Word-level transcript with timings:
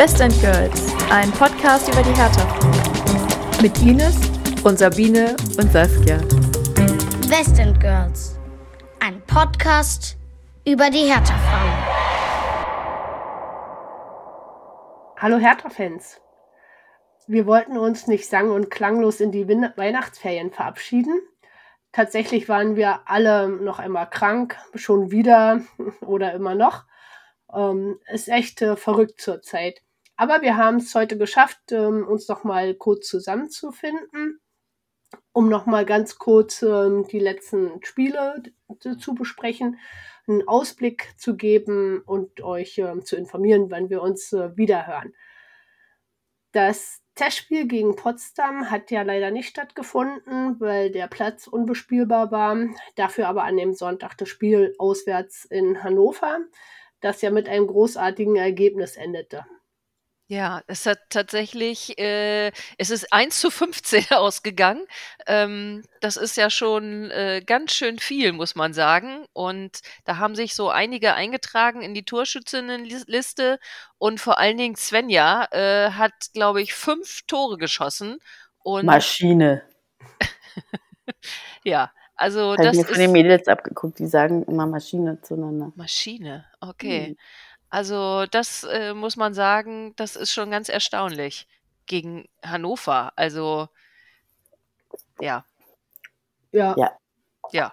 Best 0.00 0.22
and 0.22 0.32
Girls, 0.40 0.94
ein 1.10 1.30
Podcast 1.32 1.86
über 1.92 2.02
die 2.02 2.18
Hertha. 2.18 3.60
Mit 3.60 3.82
Ines 3.82 4.16
und 4.64 4.78
Sabine 4.78 5.36
und 5.58 5.70
Saskia. 5.70 6.16
Best 7.28 7.60
and 7.60 7.78
Girls, 7.78 8.38
ein 9.00 9.20
Podcast 9.26 10.16
über 10.64 10.88
die 10.88 11.00
Hertha 11.00 11.34
Frauen. 11.36 11.84
Hallo 15.18 15.36
Hertha-Fans. 15.36 16.22
Wir 17.26 17.44
wollten 17.44 17.76
uns 17.76 18.06
nicht 18.06 18.26
sang- 18.26 18.52
und 18.52 18.70
klanglos 18.70 19.20
in 19.20 19.32
die 19.32 19.48
Win 19.48 19.68
Weihnachtsferien 19.76 20.50
verabschieden. 20.50 21.20
Tatsächlich 21.92 22.48
waren 22.48 22.74
wir 22.74 23.00
alle 23.04 23.48
noch 23.50 23.78
einmal 23.78 24.08
krank, 24.08 24.56
schon 24.74 25.10
wieder 25.10 25.60
oder 26.00 26.32
immer 26.32 26.54
noch. 26.54 26.84
Ähm, 27.52 28.00
ist 28.10 28.30
echt 28.30 28.62
äh, 28.62 28.76
verrückt 28.76 29.20
zurzeit. 29.20 29.82
Aber 30.20 30.42
wir 30.42 30.58
haben 30.58 30.76
es 30.76 30.94
heute 30.94 31.16
geschafft, 31.16 31.72
ähm, 31.72 32.06
uns 32.06 32.28
noch 32.28 32.44
mal 32.44 32.74
kurz 32.74 33.08
zusammenzufinden, 33.08 34.38
um 35.32 35.48
noch 35.48 35.64
mal 35.64 35.86
ganz 35.86 36.18
kurz 36.18 36.60
ähm, 36.60 37.06
die 37.10 37.18
letzten 37.18 37.82
Spiele 37.82 38.42
zu 38.98 39.14
besprechen, 39.14 39.78
einen 40.28 40.46
Ausblick 40.46 41.14
zu 41.16 41.38
geben 41.38 42.02
und 42.04 42.42
euch 42.42 42.76
ähm, 42.76 43.02
zu 43.02 43.16
informieren, 43.16 43.70
wann 43.70 43.88
wir 43.88 44.02
uns 44.02 44.30
äh, 44.34 44.54
wiederhören. 44.58 45.14
Das 46.52 47.00
Testspiel 47.14 47.66
gegen 47.66 47.96
Potsdam 47.96 48.70
hat 48.70 48.90
ja 48.90 49.00
leider 49.00 49.30
nicht 49.30 49.48
stattgefunden, 49.48 50.60
weil 50.60 50.90
der 50.90 51.06
Platz 51.06 51.46
unbespielbar 51.46 52.30
war. 52.30 52.58
Dafür 52.94 53.26
aber 53.26 53.44
an 53.44 53.56
dem 53.56 53.72
Sonntag 53.72 54.18
das 54.18 54.28
Spiel 54.28 54.74
auswärts 54.76 55.46
in 55.46 55.82
Hannover, 55.82 56.40
das 57.00 57.22
ja 57.22 57.30
mit 57.30 57.48
einem 57.48 57.66
großartigen 57.66 58.36
Ergebnis 58.36 58.98
endete. 58.98 59.46
Ja, 60.30 60.62
es 60.68 60.86
hat 60.86 61.00
tatsächlich, 61.08 61.98
äh, 61.98 62.52
es 62.78 62.90
ist 62.90 63.12
1 63.12 63.40
zu 63.40 63.50
15 63.50 64.04
ausgegangen. 64.12 64.86
Ähm, 65.26 65.82
das 66.00 66.16
ist 66.16 66.36
ja 66.36 66.50
schon 66.50 67.10
äh, 67.10 67.42
ganz 67.44 67.72
schön 67.72 67.98
viel, 67.98 68.32
muss 68.32 68.54
man 68.54 68.72
sagen. 68.72 69.26
Und 69.32 69.80
da 70.04 70.18
haben 70.18 70.36
sich 70.36 70.54
so 70.54 70.70
einige 70.70 71.14
eingetragen 71.14 71.82
in 71.82 71.94
die 71.94 72.04
Torschützinnenliste. 72.04 73.58
Und 73.98 74.20
vor 74.20 74.38
allen 74.38 74.56
Dingen 74.56 74.76
Svenja 74.76 75.48
äh, 75.50 75.90
hat, 75.90 76.12
glaube 76.32 76.62
ich, 76.62 76.74
fünf 76.74 77.22
Tore 77.26 77.58
geschossen. 77.58 78.18
Und 78.62 78.86
Maschine. 78.86 79.64
ja, 81.64 81.90
also 82.14 82.52
Habe 82.52 82.62
ich 82.62 82.68
das 82.68 82.76
mir 82.76 82.84
von 82.84 82.94
den 82.98 83.06
ist 83.06 83.12
Mädels 83.12 83.48
abgeguckt, 83.48 83.98
die 83.98 84.06
sagen 84.06 84.44
immer 84.44 84.66
Maschine 84.66 85.20
zueinander. 85.22 85.72
Maschine, 85.74 86.44
okay. 86.60 87.06
Hm. 87.06 87.16
Also 87.70 88.26
das 88.26 88.64
äh, 88.64 88.94
muss 88.94 89.16
man 89.16 89.34
sagen, 89.34 89.94
das 89.96 90.16
ist 90.16 90.32
schon 90.32 90.50
ganz 90.50 90.68
erstaunlich 90.68 91.46
gegen 91.86 92.28
Hannover. 92.44 93.12
Also 93.16 93.68
ja, 95.20 95.44
Ja, 96.52 96.74
Ja. 96.76 96.98
ja. 97.52 97.72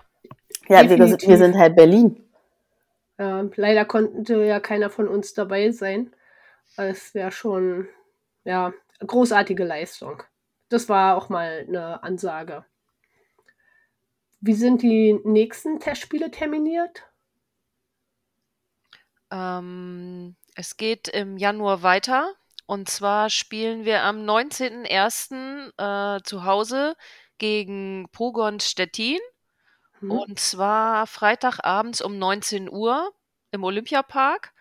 Ja, 0.69 0.89
wir, 0.89 1.07
sind- 1.07 1.21
wir 1.27 1.37
sind 1.37 1.57
halt 1.57 1.75
Berlin. 1.75 2.23
äh, 3.17 3.43
leider 3.55 3.85
konnte 3.85 4.43
ja 4.43 4.59
keiner 4.59 4.89
von 4.89 5.07
uns 5.07 5.33
dabei 5.33 5.71
sein. 5.71 6.13
Es 6.75 7.13
wäre 7.15 7.31
schon, 7.31 7.87
ja, 8.43 8.73
großartige 8.99 9.63
Leistung. 9.63 10.23
Das 10.69 10.89
war 10.89 11.15
auch 11.17 11.29
mal 11.29 11.65
eine 11.67 12.03
Ansage. 12.03 12.65
Wie 14.41 14.53
sind 14.53 14.81
die 14.83 15.19
nächsten 15.23 15.79
Testspiele 15.79 16.29
terminiert? 16.31 17.06
Ähm, 19.31 20.35
es 20.55 20.77
geht 20.77 21.07
im 21.07 21.37
Januar 21.37 21.83
weiter. 21.83 22.33
Und 22.65 22.89
zwar 22.89 23.29
spielen 23.29 23.85
wir 23.85 24.03
am 24.03 24.17
19.01. 24.25 25.71
Äh, 25.77 26.21
zu 26.23 26.43
Hause 26.43 26.95
gegen 27.37 28.09
Pogon 28.11 28.59
Stettin. 28.59 29.19
Hm? 29.99 30.11
Und 30.11 30.39
zwar 30.39 31.07
Freitagabends 31.07 32.01
um 32.01 32.17
19 32.17 32.69
Uhr 32.69 33.11
im 33.51 33.63
Olympiapark. 33.63 34.53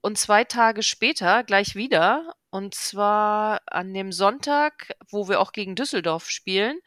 Und 0.00 0.18
zwei 0.18 0.44
Tage 0.44 0.82
später 0.82 1.44
gleich 1.44 1.74
wieder. 1.76 2.34
Und 2.50 2.74
zwar 2.74 3.62
an 3.66 3.94
dem 3.94 4.12
Sonntag, 4.12 4.94
wo 5.10 5.28
wir 5.28 5.40
auch 5.40 5.52
gegen 5.52 5.74
Düsseldorf 5.74 6.28
spielen, 6.28 6.78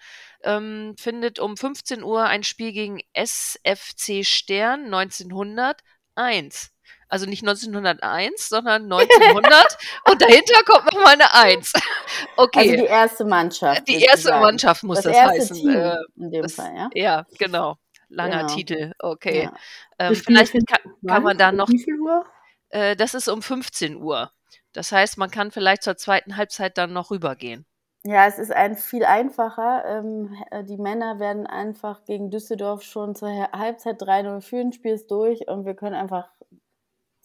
ähm, 0.44 0.96
findet 0.98 1.40
um 1.40 1.58
15 1.58 2.04
Uhr 2.04 2.26
ein 2.26 2.44
Spiel 2.44 2.72
gegen 2.72 3.02
SFC 3.14 4.24
Stern 4.24 4.94
1901. 4.94 6.77
Also 7.10 7.26
nicht 7.26 7.42
1901, 7.44 8.50
sondern 8.50 8.84
1900. 8.92 9.78
und 10.12 10.22
dahinter 10.22 10.64
kommt 10.66 10.86
noch 10.94 11.04
mal 11.04 11.14
eine 11.14 11.34
1. 11.34 11.74
Also 12.18 12.34
Okay, 12.38 12.78
die 12.78 12.84
erste 12.86 13.26
Mannschaft. 13.26 13.88
die 13.88 13.96
erste 14.02 14.18
sozusagen. 14.18 14.42
Mannschaft 14.42 14.84
muss 14.84 14.98
das 15.02 15.06
das, 15.06 15.16
erste 15.16 15.40
heißen. 15.42 15.56
Team 15.56 15.70
Äh, 15.70 15.96
in 16.18 16.32
dem 16.32 16.42
das, 16.44 16.56
Fall, 16.56 16.76
ja? 16.76 16.90
ja, 16.94 17.26
genau. 17.38 17.76
Langer 18.10 18.44
Genau. 18.44 18.56
Titel. 18.56 18.94
Okay. 19.00 19.44
Ja. 19.44 19.54
Ähm, 20.00 20.16
vielleicht 20.16 20.54
kann, 20.68 20.94
kann 21.08 21.24
man 21.24 21.38
da 21.38 21.52
noch 21.52 21.70
Wie 21.70 21.80
viel 21.84 22.00
Uhr? 22.00 22.26
äh, 22.70 22.96
das 22.96 23.14
ist 23.14 23.28
um 23.28 23.42
15 23.42 23.98
Uhr. 23.98 24.32
Das 24.74 24.92
heißt, 24.92 25.18
man 25.18 25.30
kann 25.32 25.52
vielleicht 25.52 25.84
zur 25.84 25.98
zweiten 25.98 26.38
Halbzeit 26.38 26.78
dann 26.78 26.94
noch 26.94 27.12
rübergehen. 27.12 27.66
Ja, 28.04 28.26
es 28.28 28.38
ist 28.40 28.52
ein 28.54 28.78
viel 28.78 29.04
einfacher. 29.04 29.84
Ähm, 29.86 30.34
äh, 30.52 30.64
die 30.64 30.78
Männer 30.78 31.20
werden 31.20 31.46
einfach 31.48 32.06
gegen 32.06 32.30
Düsseldorf 32.30 32.84
schon 32.84 33.16
zur 33.16 33.30
Halbzeit 33.52 34.02
3-0 34.02 34.42
führen, 34.42 34.72
Spiel 34.72 34.94
ist 34.94 35.12
durch 35.12 35.48
und 35.48 35.66
wir 35.66 35.74
können 35.76 35.96
einfach 35.96 36.30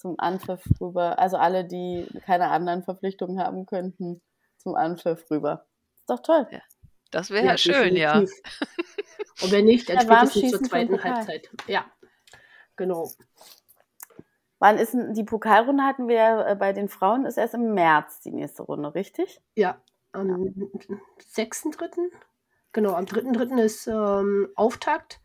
zum 0.03 0.19
Anpfiff 0.19 0.65
rüber. 0.81 1.19
Also 1.19 1.37
alle, 1.37 1.65
die 1.65 2.07
keine 2.27 2.49
anderen 2.49 2.83
Verpflichtungen 2.83 3.39
haben 3.39 3.67
könnten, 3.67 4.21
zum 4.59 4.75
Anpfiff 4.75 5.31
rüber. 5.31 5.65
Ist 5.97 6.11
doch 6.11 6.21
toll. 6.21 6.47
Das 7.13 7.31
wäre 7.31 7.47
ja, 7.47 7.57
schön, 7.57 7.95
ja. 7.95 8.21
definitiv. 8.21 8.43
Und 9.43 9.53
wenn 9.53 9.65
nicht, 9.65 9.89
dann 9.89 9.97
Ja, 9.97 10.27
spätestens 10.27 10.51
zur 10.51 10.63
zweiten. 10.65 11.03
Halbzeit. 11.03 11.49
Ja, 11.69 11.85
genau. 12.77 13.11
Wann 14.59 14.79
ist 14.79 14.95
die 14.95 15.25
Pokalrunde 15.25 15.85
hatten 15.85 16.09
wir 16.09 16.17
ja 16.17 16.47
äh, 16.49 16.57
bei 16.57 16.73
den 16.73 16.89
Frauen, 16.89 17.25
ist 17.25 17.37
erst 17.37 17.55
im 17.55 17.75
März 17.75 18.21
die 18.21 18.33
nächste 18.33 18.63
Runde, 18.63 18.95
richtig? 18.95 19.41
Ja, 19.55 19.81
am 20.13 20.29
6.3. 21.34 22.11
Genau, 22.73 22.95
am 22.95 23.05
3.3. 23.05 23.61
ist 23.61 23.87
ähm, 23.87 24.49
Auftakt 24.57 25.21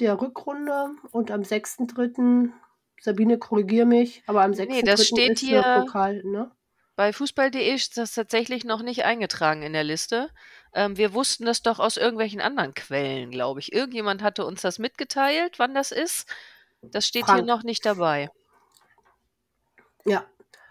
der 0.00 0.20
Rückrunde 0.20 0.90
und 1.12 1.30
am 1.30 1.42
6.3. 1.42 2.50
Sabine, 3.00 3.38
korrigier 3.38 3.86
mich, 3.86 4.22
aber 4.26 4.42
am 4.42 4.52
6.3. 4.52 4.66
Nee, 4.68 4.82
das 4.82 5.06
steht 5.06 5.32
ist 5.32 5.40
hier- 5.40 5.62
Pokal, 5.62 6.22
ne? 6.24 6.50
Bei 6.96 7.12
Fußball.de 7.12 7.74
ist 7.74 7.98
das 7.98 8.14
tatsächlich 8.14 8.64
noch 8.64 8.80
nicht 8.82 9.04
eingetragen 9.04 9.62
in 9.62 9.74
der 9.74 9.84
Liste. 9.84 10.30
Ähm, 10.74 10.96
wir 10.96 11.12
wussten 11.12 11.44
das 11.44 11.60
doch 11.60 11.78
aus 11.78 11.98
irgendwelchen 11.98 12.40
anderen 12.40 12.72
Quellen, 12.72 13.30
glaube 13.30 13.60
ich. 13.60 13.72
Irgendjemand 13.74 14.22
hatte 14.22 14.46
uns 14.46 14.62
das 14.62 14.78
mitgeteilt, 14.78 15.58
wann 15.58 15.74
das 15.74 15.92
ist. 15.92 16.26
Das 16.80 17.06
steht 17.06 17.26
Frank. 17.26 17.40
hier 17.40 17.46
noch 17.46 17.64
nicht 17.64 17.84
dabei. 17.84 18.30
Ja. 20.06 20.24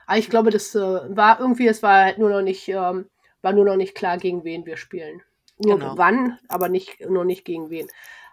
Aber 0.07 0.17
ich 0.17 0.29
glaube, 0.29 0.49
das 0.51 0.73
äh, 0.75 0.79
war 0.79 1.39
irgendwie, 1.39 1.67
es 1.67 1.83
war 1.83 2.03
halt 2.05 2.17
nur 2.17 2.29
noch 2.29 2.41
nicht, 2.41 2.67
ähm, 2.69 3.09
war 3.41 3.53
nur 3.53 3.65
noch 3.65 3.75
nicht 3.75 3.95
klar, 3.95 4.17
gegen 4.17 4.43
wen 4.43 4.65
wir 4.65 4.77
spielen. 4.77 5.21
Nur 5.57 5.77
Genau. 5.79 5.97
wann, 5.97 6.39
aber 6.47 6.69
nicht, 6.69 7.01
nur 7.07 7.25
nicht 7.25 7.45
gegen 7.45 7.69
wen. 7.69 7.87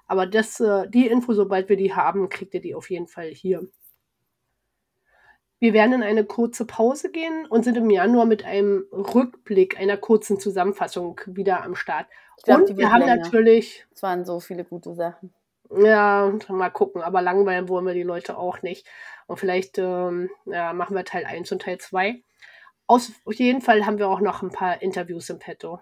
Aber 0.06 0.26
das, 0.26 0.60
äh, 0.60 0.88
die 0.88 1.06
Info, 1.06 1.32
sobald 1.34 1.68
wir 1.68 1.76
die 1.76 1.94
haben, 1.94 2.28
kriegt 2.28 2.54
ihr 2.54 2.60
die 2.60 2.74
auf 2.74 2.90
jeden 2.90 3.06
Fall 3.06 3.28
hier. 3.28 3.66
Wir 5.62 5.74
werden 5.74 5.92
in 5.92 6.02
eine 6.02 6.24
kurze 6.24 6.66
Pause 6.66 7.12
gehen 7.12 7.46
und 7.46 7.62
sind 7.62 7.76
im 7.76 7.88
Januar 7.88 8.26
mit 8.26 8.44
einem 8.44 8.84
Rückblick, 8.90 9.78
einer 9.78 9.96
kurzen 9.96 10.40
Zusammenfassung 10.40 11.20
wieder 11.26 11.62
am 11.62 11.76
Start. 11.76 12.08
Ich 12.36 12.42
glaub, 12.42 12.62
und 12.62 12.76
wir 12.76 12.90
haben 12.90 13.02
länger. 13.02 13.18
natürlich, 13.18 13.86
Es 13.92 14.02
waren 14.02 14.24
so 14.24 14.40
viele 14.40 14.64
gute 14.64 14.92
Sachen. 14.92 15.32
ja, 15.70 16.32
mal 16.48 16.70
gucken, 16.70 17.00
aber 17.00 17.22
langweilen 17.22 17.68
wollen 17.68 17.86
wir 17.86 17.94
die 17.94 18.02
Leute 18.02 18.38
auch 18.38 18.62
nicht. 18.62 18.88
Und 19.28 19.38
vielleicht 19.38 19.78
ähm, 19.78 20.30
ja, 20.46 20.72
machen 20.72 20.96
wir 20.96 21.04
Teil 21.04 21.26
1 21.26 21.52
und 21.52 21.62
Teil 21.62 21.78
2. 21.78 22.20
Aus, 22.88 23.12
auf 23.24 23.34
jeden 23.34 23.60
Fall 23.60 23.86
haben 23.86 24.00
wir 24.00 24.08
auch 24.08 24.20
noch 24.20 24.42
ein 24.42 24.50
paar 24.50 24.82
Interviews 24.82 25.30
im 25.30 25.38
Petto. 25.38 25.78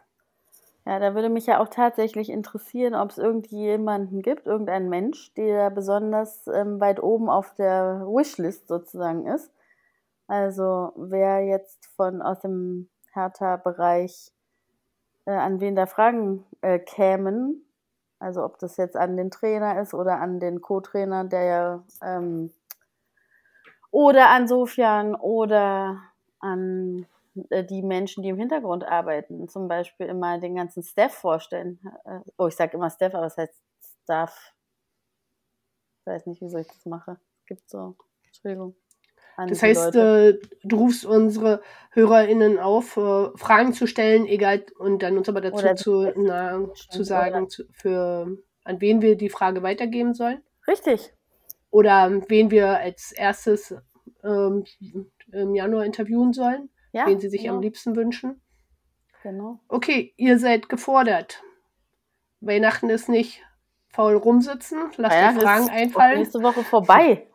Ja, 0.85 0.99
da 0.99 1.15
würde 1.15 1.31
mich 1.31 1.47
ja 1.47 1.59
auch 1.59 1.69
tatsächlich 1.69 2.29
interessieren, 2.29 2.95
ob 2.95 3.13
es 3.13 3.17
irgendjemanden 3.17 4.21
gibt, 4.21 4.47
irgendeinen 4.47 4.91
Mensch, 4.91 5.33
der 5.39 5.71
besonders 5.71 6.47
ähm, 6.49 6.81
weit 6.81 7.03
oben 7.03 7.31
auf 7.31 7.55
der 7.55 8.03
Wishlist 8.05 8.69
sozusagen 8.69 9.27
ist. 9.27 9.51
Also 10.31 10.93
wer 10.95 11.45
jetzt 11.45 11.87
von 11.97 12.23
aus 12.23 12.39
dem 12.39 12.89
Hertha-Bereich 13.15 14.31
äh, 15.27 15.33
an 15.33 15.59
wen 15.59 15.75
da 15.75 15.87
Fragen 15.87 16.47
äh, 16.61 16.79
kämen, 16.79 17.65
also 18.21 18.45
ob 18.45 18.57
das 18.61 18.77
jetzt 18.77 18.97
an 18.97 19.17
den 19.17 19.33
Trainer 19.33 19.81
ist 19.81 19.93
oder 19.93 20.21
an 20.21 20.39
den 20.39 20.61
Co-Trainer, 20.61 21.25
der 21.25 21.43
ja 21.43 21.85
ähm, 22.01 22.53
oder 23.91 24.29
an 24.31 24.47
Sofian 24.47 25.17
oder 25.17 26.01
an 26.39 27.07
äh, 27.49 27.65
die 27.65 27.83
Menschen, 27.83 28.23
die 28.23 28.29
im 28.29 28.39
Hintergrund 28.39 28.85
arbeiten, 28.85 29.49
zum 29.49 29.67
Beispiel 29.67 30.07
immer 30.07 30.39
den 30.39 30.55
ganzen 30.55 30.85
Staff 30.85 31.13
vorstellen. 31.13 31.81
Äh, 32.05 32.21
Oh, 32.39 32.47
ich 32.47 32.55
sage 32.55 32.77
immer 32.77 32.91
Staff, 32.91 33.17
aber 33.17 33.27
es 33.27 33.37
heißt 33.37 33.61
Staff. 34.05 34.55
Ich 35.99 36.07
weiß 36.07 36.27
nicht, 36.27 36.41
wieso 36.41 36.59
ich 36.59 36.69
das 36.69 36.87
mache. 36.87 37.19
Es 37.41 37.47
gibt 37.47 37.69
so, 37.69 37.97
Entschuldigung. 38.27 38.77
Das 39.37 39.63
heißt, 39.63 39.97
äh, 39.97 40.39
du 40.65 40.77
rufst 40.77 41.07
unsere 41.07 41.63
HörerInnen 41.93 42.59
auf, 42.59 42.97
äh, 42.97 43.29
Fragen 43.37 43.73
zu 43.73 43.87
stellen, 43.87 44.27
egal, 44.27 44.65
und 44.79 45.03
dann 45.03 45.17
uns 45.17 45.29
aber 45.29 45.41
dazu 45.41 45.65
Oder 45.65 45.77
zu, 45.77 46.13
na, 46.17 46.69
zu 46.75 47.03
sagen, 47.05 47.49
zu, 47.49 47.65
für, 47.73 48.37
an 48.65 48.81
wen 48.81 49.03
wir 49.03 49.17
die 49.17 49.31
Frage 49.31 49.63
weitergeben 49.63 50.15
sollen. 50.15 50.43
Richtig. 50.69 51.13
Oder 51.71 52.23
wen 52.29 52.51
wir 52.51 52.79
als 52.79 53.13
erstes 53.13 53.75
ähm, 54.23 54.65
im 55.33 55.55
Januar 55.55 55.85
interviewen 55.85 56.33
sollen, 56.33 56.69
Ja, 56.93 57.07
wen 57.07 57.21
sie 57.21 57.29
sich 57.29 57.43
genau, 57.43 57.55
am 57.55 57.63
liebsten 57.63 57.97
wünschen. 57.97 58.41
Genau. 59.23 59.61
Okay, 59.69 60.13
ihr 60.17 60.39
seid 60.39 60.69
gefordert. 60.69 61.43
Weihnachten 62.41 62.91
ist 62.91 63.09
nicht 63.09 63.43
faul 63.89 64.17
rumsitzen, 64.17 64.91
lasst 64.97 65.17
Weihnachten 65.17 65.39
euch 65.39 65.43
Fragen 65.45 65.69
einfallen. 65.71 66.19
nächste 66.19 66.43
Woche 66.43 66.63
vorbei. 66.63 67.27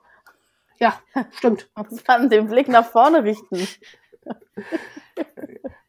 Ja, 0.79 0.99
stimmt. 1.31 1.69
Man 2.07 2.29
den 2.29 2.47
Blick 2.47 2.67
nach 2.67 2.85
vorne 2.85 3.23
richten. 3.23 3.67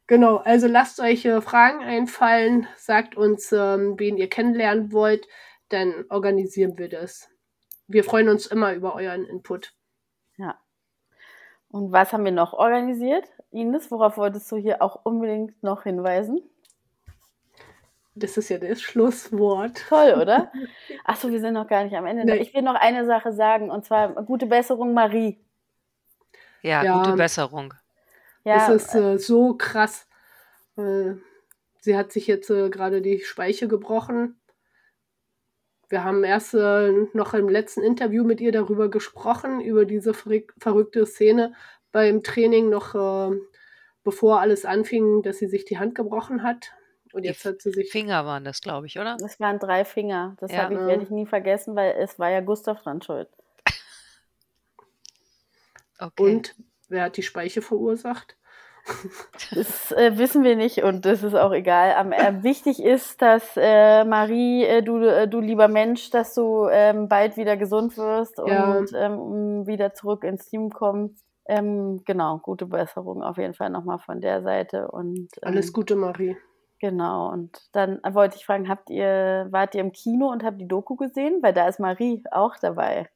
Genau, 0.08 0.36
also 0.36 0.68
lasst 0.68 1.00
euch 1.00 1.24
äh, 1.24 1.40
Fragen 1.40 1.82
einfallen, 1.82 2.68
sagt 2.76 3.16
uns, 3.16 3.50
ähm, 3.50 3.98
wen 3.98 4.16
ihr 4.16 4.28
kennenlernen 4.28 4.92
wollt, 4.92 5.26
dann 5.68 6.04
organisieren 6.10 6.78
wir 6.78 6.88
das. 6.88 7.28
Wir 7.88 8.04
freuen 8.04 8.28
uns 8.28 8.46
immer 8.46 8.72
über 8.74 8.94
euren 8.94 9.24
Input. 9.24 9.74
Ja. 10.36 10.60
Und 11.68 11.90
was 11.90 12.12
haben 12.12 12.24
wir 12.24 12.30
noch 12.30 12.52
organisiert? 12.52 13.24
Ines, 13.50 13.90
worauf 13.90 14.16
wolltest 14.16 14.50
du 14.52 14.56
hier 14.56 14.80
auch 14.80 15.04
unbedingt 15.04 15.60
noch 15.64 15.82
hinweisen? 15.82 16.40
Das 18.18 18.38
ist 18.38 18.48
ja 18.48 18.56
das 18.58 18.80
Schlusswort. 18.80 19.84
Toll, 19.88 20.14
oder? 20.20 20.50
Achso, 21.04 21.30
wir 21.30 21.38
sind 21.40 21.52
noch 21.52 21.68
gar 21.68 21.84
nicht 21.84 21.94
am 21.94 22.06
Ende. 22.06 22.24
Nee. 22.24 22.38
Ich 22.38 22.54
will 22.54 22.62
noch 22.62 22.74
eine 22.74 23.04
Sache 23.04 23.32
sagen, 23.32 23.70
und 23.70 23.84
zwar 23.84 24.08
gute 24.24 24.46
Besserung, 24.46 24.94
Marie. 24.94 25.38
Ja, 26.62 26.82
Ja. 26.82 26.98
gute 27.02 27.12
Besserung. 27.16 27.74
Ja, 28.44 28.56
das 28.68 28.86
ist 28.86 28.94
äh, 28.94 29.18
so 29.18 29.54
krass. 29.54 30.08
Äh, 30.78 31.12
sie 31.80 31.96
hat 31.96 32.10
sich 32.10 32.26
jetzt 32.26 32.48
äh, 32.48 32.70
gerade 32.70 33.02
die 33.02 33.20
Speiche 33.20 33.68
gebrochen. 33.68 34.40
Wir 35.88 36.02
haben 36.02 36.24
erst 36.24 36.54
äh, 36.54 36.90
noch 37.12 37.34
im 37.34 37.48
letzten 37.48 37.82
Interview 37.82 38.24
mit 38.24 38.40
ihr 38.40 38.50
darüber 38.50 38.88
gesprochen, 38.88 39.60
über 39.60 39.84
diese 39.84 40.12
verrück- 40.12 40.52
verrückte 40.58 41.04
Szene 41.06 41.52
beim 41.92 42.22
Training, 42.22 42.70
noch 42.70 42.94
äh, 42.94 43.36
bevor 44.04 44.40
alles 44.40 44.64
anfing, 44.64 45.22
dass 45.22 45.38
sie 45.38 45.48
sich 45.48 45.64
die 45.66 45.78
Hand 45.78 45.94
gebrochen 45.94 46.42
hat. 46.42 46.72
Und 47.16 47.22
Die 47.22 47.28
jetzt 47.28 47.46
hat 47.46 47.62
sie 47.62 47.70
sich. 47.70 47.90
Finger 47.90 48.26
waren 48.26 48.44
das, 48.44 48.60
glaube 48.60 48.86
ich, 48.86 48.98
oder? 48.98 49.16
das 49.18 49.40
waren 49.40 49.58
drei 49.58 49.86
Finger. 49.86 50.36
Das 50.38 50.52
Ja. 50.52 50.64
habe 50.64 50.74
ich, 50.74 50.80
werde 50.80 51.02
ich 51.02 51.08
nie 51.08 51.24
vergessen, 51.24 51.74
weil 51.74 51.92
es 51.98 52.18
war 52.18 52.28
ja 52.28 52.40
Gustav 52.42 52.82
dran 52.82 53.00
schuld. 53.00 53.28
Okay. 55.98 56.34
Und 56.34 56.54
wer 56.90 57.04
hat 57.04 57.16
die 57.16 57.22
Speiche 57.22 57.62
verursacht? 57.62 58.36
Das 59.50 59.92
äh, 59.92 60.16
wissen 60.18 60.44
wir 60.44 60.56
nicht 60.56 60.82
und 60.82 61.04
das 61.06 61.22
ist 61.22 61.34
auch 61.34 61.52
egal. 61.52 61.94
Am, 61.94 62.12
äh, 62.12 62.42
wichtig 62.42 62.82
ist, 62.82 63.20
dass 63.22 63.42
äh, 63.56 64.04
Marie, 64.04 64.64
äh, 64.64 64.82
du, 64.82 64.98
äh, 64.98 65.26
du 65.28 65.40
lieber 65.40 65.69
Mensch, 65.69 66.10
dass 66.10 66.34
du 66.34 66.69
ähm, 66.70 67.08
bald 67.08 67.36
wieder 67.36 67.56
gesund 67.56 67.96
wirst 67.98 68.38
Ja. 68.38 68.78
und 68.78 68.92
ähm, 68.94 69.66
wieder 69.66 69.92
zurück 69.94 70.24
ins 70.24 70.48
Team 70.48 70.70
kommst. 70.70 71.24
Ähm, 71.46 72.02
genau, 72.04 72.38
gute 72.38 72.66
Besserung 72.66 73.22
auf 73.22 73.36
jeden 73.38 73.54
Fall 73.54 73.70
nochmal 73.70 73.98
von 73.98 74.20
der 74.20 74.42
Seite. 74.42 74.88
Und, 74.88 75.28
ähm, 75.42 75.48
Alles 75.48 75.72
Gute, 75.72 75.96
Marie. 75.96 76.36
Genau, 76.78 77.31
und 77.31 77.58
dann 77.73 78.00
wollte 78.11 78.37
ich 78.37 78.44
fragen, 78.44 78.69
habt 78.69 78.90
ihr, 78.90 79.46
wart 79.50 79.75
ihr 79.75 79.81
im 79.81 79.93
Kino 79.93 80.31
und 80.31 80.43
habt 80.44 80.61
die 80.61 80.69
Doku 80.69 80.94
gesehen? 80.96 81.38
Weil 81.43 81.55
da 81.55 81.67
ist 81.69 81.81
Marie 81.81 82.23
auch 82.31 82.56
dabei. 82.61 83.08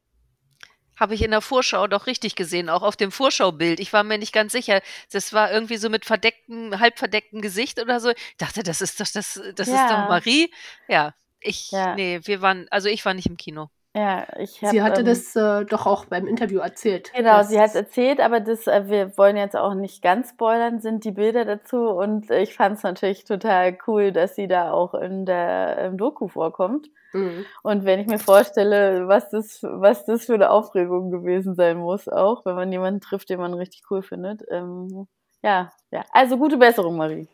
Habe 0.99 1.15
ich 1.15 1.23
in 1.23 1.31
der 1.31 1.41
Vorschau 1.41 1.87
doch 1.87 2.07
richtig 2.07 2.37
gesehen, 2.37 2.69
auch 2.69 2.83
auf 2.83 2.97
dem 2.97 3.11
Vorschaubild. 3.11 3.81
Ich 3.81 3.93
war 3.93 4.03
mir 4.05 4.19
nicht 4.19 4.33
ganz 4.35 4.53
sicher. 4.53 4.81
Das 5.13 5.33
war 5.33 5.51
irgendwie 5.51 5.77
so 5.79 5.89
mit 5.89 6.05
verdecktem, 6.05 6.79
halb 6.79 6.99
verdecktem 6.99 7.41
Gesicht 7.41 7.81
oder 7.81 8.01
so. 8.01 8.11
Ich 8.11 8.37
dachte, 8.39 8.63
das 8.63 8.81
ist 8.83 9.01
doch 9.01 9.07
das, 9.13 9.41
das 9.55 9.69
ist 9.69 9.75
Ja. 9.75 9.89
doch 10.03 10.09
Marie. 10.09 10.53
Ja, 10.89 11.15
ich, 11.41 11.71
Ja. 11.71 11.95
nee, 11.95 12.21
wir 12.25 12.43
waren, 12.43 12.67
also 12.71 12.89
ich 12.89 13.05
war 13.05 13.15
nicht 13.15 13.29
im 13.29 13.37
Kino. 13.39 13.69
Ja, 13.95 14.25
ich 14.39 14.63
hab, 14.63 14.71
sie 14.71 14.83
hatte 14.83 15.01
ähm, 15.01 15.07
das 15.07 15.35
äh, 15.35 15.65
doch 15.65 15.85
auch 15.85 16.05
beim 16.05 16.29
Interview 16.29 16.61
erzählt. 16.61 17.13
Genau, 17.13 17.43
sie 17.43 17.61
hat 17.61 17.75
erzählt, 17.75 18.21
aber 18.21 18.39
das, 18.39 18.69
äh, 18.69 18.89
wir 18.89 19.19
wollen 19.19 19.37
jetzt 19.37 19.57
auch 19.57 19.75
nicht 19.75 20.01
ganz 20.01 20.31
spoilern, 20.31 20.81
sind 20.81 21.05
die 21.05 21.11
Bilder 21.11 21.45
dazu 21.45 21.89
und 21.89 22.31
ich 22.31 22.55
fand 22.55 22.77
es 22.77 22.85
natürlich 22.85 23.25
total 23.25 23.77
cool, 23.89 24.13
dass 24.13 24.37
sie 24.37 24.47
da 24.47 24.71
auch 24.71 24.95
in 24.95 25.27
der 25.27 25.79
im 25.79 25.99
Doku 25.99 26.29
vorkommt. 26.29 26.89
Mhm. 27.13 27.45
Und 27.65 27.85
wenn 27.85 27.99
ich 27.99 28.07
mir 28.07 28.21
vorstelle, 28.21 29.09
was 29.09 29.29
das, 29.31 29.59
was 29.63 30.05
das 30.05 30.27
für 30.27 30.35
eine 30.35 30.51
Aufregung 30.51 31.11
gewesen 31.11 31.57
sein 31.57 31.79
muss, 31.79 32.09
auch 32.09 32.45
wenn 32.47 32.55
man 32.55 32.71
jemanden 32.71 33.01
trifft, 33.01 33.29
den 33.31 33.41
man 33.41 33.55
richtig 33.55 33.83
cool 33.91 34.03
findet. 34.03 34.43
Ähm, 34.51 35.09
ja, 35.43 35.73
ja. 35.91 36.05
Also 36.13 36.37
gute 36.37 36.59
Besserung, 36.59 36.97
Marie. 36.97 37.27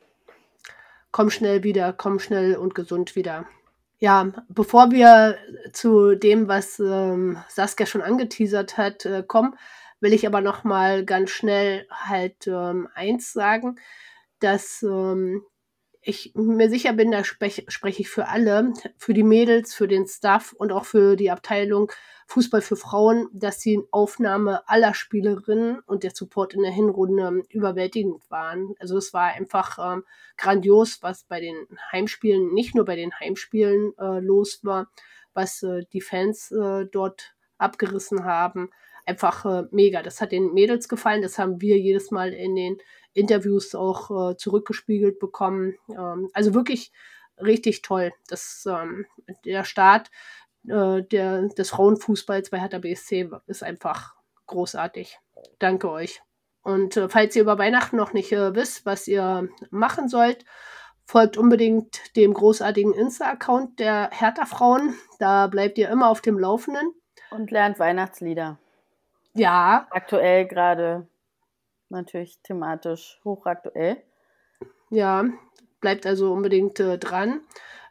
komm 1.12 1.29
schnell 1.29 1.62
wieder, 1.62 1.93
komm 1.93 2.19
schnell 2.19 2.56
und 2.56 2.75
gesund 2.75 3.14
wieder. 3.14 3.44
Ja, 4.00 4.31
bevor 4.50 4.90
wir 4.90 5.38
zu 5.72 6.16
dem, 6.16 6.48
was 6.48 6.78
ähm, 6.78 7.38
Saskia 7.48 7.87
schon 7.87 8.02
angeteasert 8.02 8.76
hat, 8.76 9.06
äh, 9.06 9.22
kommen, 9.26 9.54
will 10.00 10.12
ich 10.12 10.26
aber 10.26 10.43
noch 10.43 10.64
mal 10.64 11.04
ganz 11.06 11.31
schnell 11.31 11.87
halt 11.90 12.46
ähm, 12.46 12.88
eins 12.94 13.32
sagen, 13.32 13.76
dass 14.40 14.82
ähm, 14.82 15.43
ich 16.06 16.32
mir 16.35 16.70
sicher 16.70 16.93
bin, 16.93 17.11
da 17.11 17.25
sprech, 17.25 17.64
spreche 17.69 18.03
ich 18.03 18.08
für 18.08 18.29
alle, 18.29 18.73
für 18.97 19.12
die 19.12 19.25
Mädels, 19.25 19.75
für 19.75 19.88
den 19.88 20.06
Staff 20.06 20.53
und 20.53 20.73
auch 20.73 20.85
für 20.85 21.17
die 21.17 21.31
Abteilung 21.31 21.91
Fußball 22.29 22.61
für 22.61 22.76
Frauen, 22.76 23.29
dass 23.32 23.58
die 23.58 23.81
Aufnahme 23.91 24.69
aller 24.69 24.94
Spielerinnen 24.94 25.81
und 25.81 26.03
der 26.03 26.12
Support 26.14 26.55
in 26.55 26.62
der 26.62 26.73
Hinrunde 26.73 27.43
überwältigend 27.50 28.29
waren. 28.31 28.75
Also 28.79 28.97
es 28.99 29.12
war 29.12 29.32
einfach 29.32 29.79
ähm, 29.79 30.05
grandios, 30.37 31.03
was 31.03 31.25
bei 31.25 31.41
den 31.41 31.67
Heimspielen, 31.93 32.53
nicht 32.53 32.75
nur 32.75 32.85
bei 32.85 32.97
den 32.97 33.12
Heimspielen 33.19 33.93
äh, 33.99 34.20
los 34.20 34.61
war, 34.62 34.88
was 35.35 35.62
äh, 35.62 35.85
die 35.93 36.00
Fans 36.00 36.50
äh, 36.50 36.87
dort 36.91 37.35
abgerissen 37.58 38.25
haben. 38.25 38.70
Einfach 39.06 39.44
äh, 39.44 39.69
mega. 39.70 40.03
Das 40.03 40.20
hat 40.20 40.32
den 40.32 40.53
Mädels 40.53 40.88
gefallen. 40.88 41.23
Das 41.23 41.38
haben 41.38 41.61
wir 41.61 41.79
jedes 41.79 42.11
Mal 42.11 42.32
in 42.32 42.56
den 42.56 42.79
Interviews 43.16 43.74
auch 43.74 44.30
äh, 44.30 44.36
zurückgespiegelt 44.36 45.18
bekommen. 45.18 45.76
Ähm, 45.90 46.28
also 46.32 46.54
wirklich 46.54 46.92
richtig 47.38 47.82
toll. 47.82 48.12
Das, 48.28 48.66
ähm, 48.68 49.06
der 49.44 49.64
Start 49.64 50.10
äh, 50.68 51.02
der, 51.02 51.48
des 51.48 51.70
Frauenfußballs 51.70 52.50
bei 52.50 52.60
Hertha 52.60 52.78
BSC 52.78 53.31
ist 53.46 53.62
einfach 53.62 54.14
großartig. 54.46 55.19
Danke 55.58 55.91
euch. 55.91 56.22
Und 56.62 56.96
äh, 56.96 57.08
falls 57.08 57.36
ihr 57.36 57.43
über 57.43 57.58
Weihnachten 57.58 57.96
noch 57.96 58.12
nicht 58.12 58.32
äh, 58.32 58.55
wisst, 58.55 58.84
was 58.86 59.06
ihr 59.06 59.48
machen 59.70 60.08
sollt, 60.08 60.44
folgt 61.05 61.36
unbedingt 61.36 62.17
dem 62.17 62.34
großartigen 62.34 62.93
Insta-Account 62.93 63.79
der 63.79 64.10
Hertha-Frauen. 64.12 64.94
Da 65.19 65.46
bleibt 65.46 65.79
ihr 65.79 65.88
immer 65.88 66.08
auf 66.08 66.20
dem 66.20 66.38
Laufenden. 66.38 66.93
Und 67.31 67.50
lernt 67.50 67.79
Weihnachtslieder. 67.79 68.58
Ja, 69.34 69.86
Aktuell 69.91 70.46
gerade 70.46 71.06
natürlich 71.88 72.40
thematisch 72.43 73.20
hochaktuell. 73.24 74.02
ja, 74.90 75.24
bleibt 75.81 76.06
also 76.06 76.32
unbedingt 76.32 76.81
äh, 76.81 76.98
dran. 76.98 77.40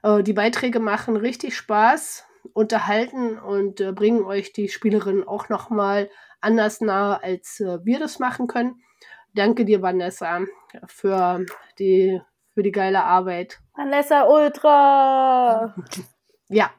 Äh, 0.04 0.24
die 0.24 0.34
Beiträge 0.34 0.80
machen 0.80 1.16
richtig 1.16 1.56
Spaß, 1.56 2.26
unterhalten 2.54 3.40
und 3.40 3.82
äh, 3.82 3.92
bringen 3.92 4.24
euch 4.24 4.54
die 4.54 4.70
Spielerinnen 4.70 5.28
auch 5.28 5.50
nochmal 5.50 6.10
anders 6.42 6.82
nahe, 6.82 7.22
als 7.24 7.60
äh, 7.60 7.84
wir 7.84 8.00
das 8.00 8.20
machen 8.20 8.48
können. 8.48 8.82
Danke 9.34 9.66
dir, 9.66 9.82
Vanessa, 9.82 10.42
für 10.86 11.46
die, 11.80 12.22
für 12.54 12.64
die 12.64 12.72
geile 12.72 13.04
Arbeit. 13.04 13.60
Vanessa 13.76 14.24
Ultra! 14.24 15.76
Ja, 16.48 16.70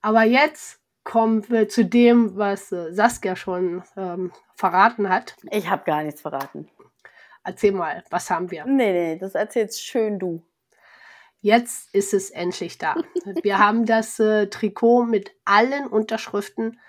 aber 0.00 0.22
jetzt 0.22 0.80
kommen 1.04 1.48
wir 1.50 1.68
zu 1.68 1.84
dem, 1.84 2.36
was 2.36 2.72
äh, 2.72 2.92
Saskia 2.92 3.36
schon 3.36 3.82
ähm, 3.96 4.32
verraten 4.56 5.08
hat. 5.08 5.36
Ich 5.50 5.68
habe 5.68 5.84
gar 5.84 6.02
nichts 6.02 6.22
verraten. 6.22 6.68
Erzähl 7.44 7.72
mal, 7.72 8.02
was 8.10 8.28
haben 8.30 8.50
wir? 8.50 8.64
Nee, 8.66 8.92
nee, 8.92 9.18
das 9.18 9.34
erzählst 9.34 9.84
schön 9.84 10.18
du. 10.18 10.42
Jetzt 11.40 11.94
ist 11.94 12.12
es 12.12 12.30
endlich 12.30 12.78
da. 12.78 12.96
Wir 13.42 13.58
haben 13.58 13.86
das 13.86 14.18
äh, 14.18 14.48
Trikot 14.48 15.04
mit 15.04 15.30
allen 15.44 15.86
Unterschriften 15.86 16.80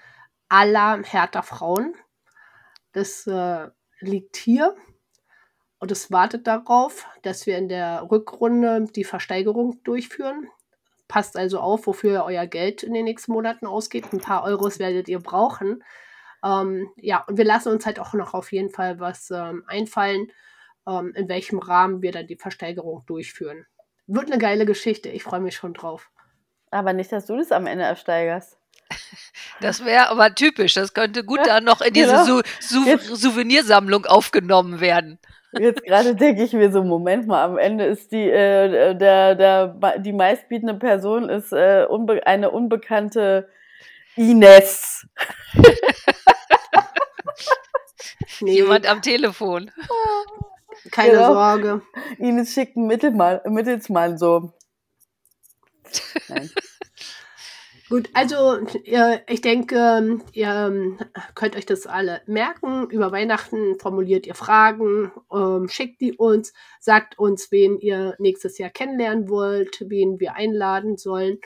aller 0.50 1.04
Hertha 1.04 1.44
Frauen. 1.44 1.94
Das 2.94 3.28
äh, 3.28 3.68
liegt 4.00 4.38
hier 4.38 4.76
und 5.80 5.92
es 5.92 6.12
wartet 6.12 6.48
darauf, 6.48 7.06
dass 7.22 7.46
wir 7.46 7.58
in 7.58 7.70
der 7.70 8.08
Rückrunde 8.10 8.88
die 8.96 9.04
Versteigerung 9.04 9.84
durchführen. 9.84 10.50
Passt 11.08 11.38
also 11.38 11.60
auf, 11.60 11.86
wofür 11.86 12.24
euer 12.24 12.48
Geld 12.48 12.82
in 12.84 12.94
den 12.94 13.06
nächsten 13.06 13.32
Monaten 13.32 13.68
ausgeht. 13.68 14.12
Ein 14.12 14.20
paar 14.20 14.44
Euros 14.44 14.80
werdet 14.80 15.08
ihr 15.08 15.20
brauchen. 15.20 15.84
Ähm, 16.44 16.90
ja, 16.98 17.24
und 17.28 17.38
wir 17.38 17.46
lassen 17.46 17.70
uns 17.72 17.86
halt 17.86 18.00
auch 18.00 18.14
noch 18.14 18.34
auf 18.34 18.52
jeden 18.52 18.70
Fall 18.70 19.00
was 19.00 19.32
ähm, 19.32 19.64
einfallen, 19.68 20.32
ähm, 20.88 21.14
in 21.16 21.28
welchem 21.30 21.60
Rahmen 21.60 22.02
wir 22.02 22.12
dann 22.12 22.28
die 22.28 22.36
Versteigerung 22.36 23.04
durchführen. 23.08 23.66
Wird 24.08 24.32
eine 24.32 24.40
geile 24.40 24.66
Geschichte. 24.66 25.10
Ich 25.10 25.24
freue 25.24 25.40
mich 25.42 25.56
schon 25.56 25.74
drauf. 25.74 26.10
Aber 26.72 26.94
nicht, 26.94 27.12
dass 27.12 27.26
du 27.26 27.38
das 27.38 27.52
am 27.52 27.66
Ende 27.68 27.84
ersteigerst. 27.86 28.58
Das 29.60 29.84
wäre 29.84 30.10
aber 30.10 30.36
typisch. 30.36 30.76
Das 30.76 30.94
könnte 30.94 31.24
gut 31.24 31.40
dann 31.46 31.64
noch 31.64 31.82
in 31.82 31.92
diese 31.92 32.10
Genau. 32.12 32.24
Sou 32.26 32.42
Sou 32.60 32.86
Jetzt- 32.86 33.08
Souvenirsammlung 33.08 34.06
aufgenommen 34.06 34.80
werden. 34.80 35.18
Jetzt 35.54 35.84
gerade 35.84 36.14
denke 36.16 36.44
ich 36.44 36.54
mir 36.54 36.72
so, 36.72 36.84
Moment 36.84 37.26
mal, 37.26 37.44
am 37.44 37.58
Ende 37.58 37.86
ist 37.86 38.12
die, 38.12 38.30
äh, 38.30 38.94
der, 38.96 39.34
der, 39.34 39.98
die 39.98 40.14
meistbietende 40.14 40.76
Person 40.76 41.28
ist 41.30 41.52
äh, 41.54 41.86
unbe 41.90 42.28
eine 42.28 42.52
unbekannte 42.52 43.50
Ines. 44.18 45.08
Nee, 48.40 48.54
Jemand 48.54 48.86
am 48.86 49.02
Telefon. 49.02 49.72
keine 50.92 51.14
Genau. 51.14 51.34
Sorge. 51.34 51.82
Ines 52.20 52.54
schickt 52.54 52.78
einen 52.78 52.86
Mittelmann, 52.88 53.40
Mittelsmann 53.46 54.18
so. 54.18 54.54
Nein. 56.28 56.52
Gut, 57.90 58.10
also 58.14 58.60
ihr, 58.84 59.24
ich 59.28 59.40
denke, 59.40 60.20
ihr 60.34 60.48
ähm, 60.48 61.00
könnt 61.36 61.56
euch 61.56 61.66
das 61.66 61.88
alle 61.88 62.22
merken. 62.28 62.90
Über 62.90 63.14
Weihnachten 63.14 63.80
formuliert 63.80 64.28
ihr 64.28 64.36
Fragen, 64.36 65.12
ähm, 65.34 65.70
schickt 65.70 66.02
die 66.02 66.14
uns, 66.14 66.54
sagt 66.82 67.18
uns, 67.18 67.50
wen 67.52 67.80
ihr 67.80 68.16
nächstes 68.20 68.58
Jahr 68.58 68.70
kennenlernen 68.72 69.30
wollt, 69.30 69.86
wen 69.88 70.20
wir 70.20 70.36
einladen 70.36 70.98
sollen. 70.98 71.40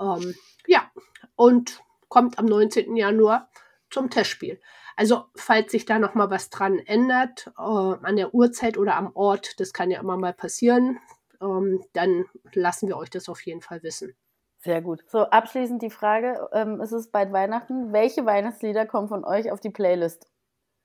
Ähm, 0.00 0.34
ja, 0.66 0.90
und 1.36 1.82
kommt 2.14 2.38
am 2.38 2.44
19. 2.44 2.94
Januar 2.94 3.50
zum 3.90 4.08
Testspiel. 4.08 4.60
Also, 4.94 5.24
falls 5.34 5.72
sich 5.72 5.84
da 5.84 5.98
noch 5.98 6.14
mal 6.14 6.30
was 6.30 6.48
dran 6.48 6.78
ändert, 6.78 7.48
äh, 7.58 7.60
an 7.60 8.14
der 8.14 8.32
Uhrzeit 8.32 8.78
oder 8.78 8.94
am 8.94 9.10
Ort, 9.16 9.58
das 9.58 9.72
kann 9.72 9.90
ja 9.90 9.98
immer 9.98 10.16
mal 10.16 10.32
passieren, 10.32 11.00
ähm, 11.42 11.84
dann 11.92 12.26
lassen 12.52 12.86
wir 12.86 12.98
euch 12.98 13.10
das 13.10 13.28
auf 13.28 13.44
jeden 13.44 13.62
Fall 13.62 13.82
wissen. 13.82 14.14
Sehr 14.58 14.80
gut. 14.80 15.02
So, 15.08 15.24
abschließend 15.24 15.82
die 15.82 15.90
Frage, 15.90 16.48
ähm, 16.52 16.80
es 16.80 16.92
ist 16.92 17.10
bald 17.10 17.32
Weihnachten. 17.32 17.92
Welche 17.92 18.24
Weihnachtslieder 18.24 18.86
kommen 18.86 19.08
von 19.08 19.24
euch 19.24 19.50
auf 19.50 19.58
die 19.58 19.70
Playlist? 19.70 20.30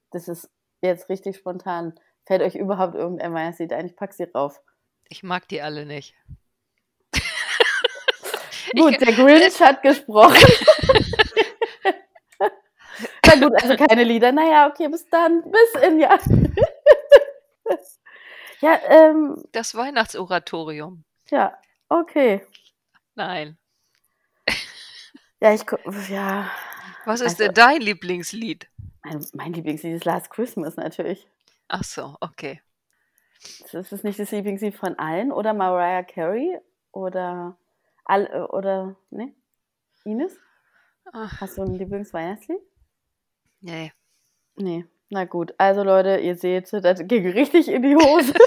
Das 0.09 0.27
ist 0.27 0.49
jetzt 0.81 1.09
richtig 1.09 1.37
spontan. 1.37 1.93
Fällt 2.25 2.41
euch 2.41 2.55
überhaupt 2.55 2.95
irgendein 2.95 3.35
Weihnachtslied 3.35 3.71
ein? 3.71 3.85
Ich 3.85 3.95
pack 3.95 4.13
sie 4.13 4.23
rauf. 4.23 4.59
Ich 5.09 5.21
mag 5.21 5.47
die 5.47 5.61
alle 5.61 5.85
nicht. 5.85 6.15
Gut, 8.75 8.99
der 8.99 9.13
Grinch 9.13 9.59
hat 9.61 9.81
gesprochen. 9.83 10.35
Gut, 13.41 13.53
also 13.63 13.75
keine 13.75 14.03
Lieder. 14.03 14.31
Naja, 14.31 14.67
okay, 14.67 14.87
bis 14.87 15.07
dann. 15.09 15.43
Bis 15.43 15.81
in 15.83 15.99
ja. 15.99 16.17
ja, 18.61 18.79
ähm, 18.87 19.43
Das 19.51 19.75
Weihnachtsoratorium. 19.75 21.03
ja, 21.29 21.57
okay. 21.89 22.45
Nein. 23.15 23.57
Ja, 25.41 25.53
ich, 25.53 25.63
ja. 26.09 26.49
Was 27.05 27.21
ist 27.21 27.39
Also- 27.39 27.45
denn 27.45 27.53
dein 27.53 27.81
Lieblingslied? 27.81 28.67
Mein, 29.03 29.25
mein 29.33 29.53
Lieblingslied 29.53 29.95
ist 29.95 30.05
Last 30.05 30.29
Christmas 30.29 30.75
natürlich. 30.75 31.27
Ach 31.69 31.83
so, 31.83 32.15
okay. 32.19 32.61
Ist 33.41 33.73
das 33.73 34.03
nicht 34.03 34.19
das 34.19 34.31
Lieblingslied 34.31 34.75
von 34.75 34.99
allen? 34.99 35.31
Oder 35.31 35.53
Mariah 35.53 36.03
Carey? 36.03 36.59
Oder, 36.91 37.57
all, 38.03 38.27
oder, 38.49 38.97
ne? 39.11 39.33
Ines? 40.03 40.37
Ach, 41.13 41.39
Hast 41.39 41.57
du 41.57 41.61
ein 41.61 41.73
Lieblingsweihnachtslied? 41.73 42.59
Nee. 43.61 43.91
Nee. 44.55 44.85
Na 45.11 45.25
gut, 45.25 45.53
also 45.57 45.83
Leute, 45.83 46.17
ihr 46.17 46.35
seht, 46.35 46.71
das 46.71 46.99
ging 47.07 47.27
richtig 47.29 47.67
in 47.67 47.81
die 47.81 47.95
Hose. 47.95 48.33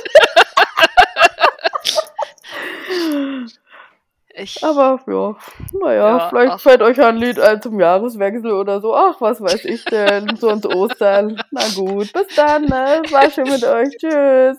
Ich, 4.35 4.65
Aber 4.65 4.99
ja, 5.07 5.37
naja, 5.79 6.19
Ja, 6.19 6.29
vielleicht 6.31 6.53
ach. 6.53 6.61
fällt 6.61 6.81
euch 6.81 6.99
ein 7.03 7.17
Lied 7.17 7.39
ein 7.39 7.61
zum 7.61 7.79
Jahreswechsel 7.79 8.51
oder 8.53 8.81
so. 8.81 8.95
Ach, 8.95 9.21
was 9.21 9.43
weiß 9.43 9.65
ich 9.67 9.85
denn, 9.85 10.37
sonst 10.37 10.65
Ostern. 10.67 11.41
Na 11.51 11.61
gut, 11.75 12.13
bis 12.15 12.35
dann, 12.35 12.65
ne? 12.65 13.03
War 13.11 13.31
schön 13.31 13.45
mit 13.45 13.63
euch. 13.63 13.91
Tschüss. 13.99 14.57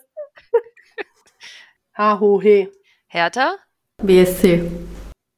Ha, 1.98 2.20
ho, 2.20 2.40
he. 2.40 2.70
Hertha? 3.08 3.56
BSC. 3.98 4.62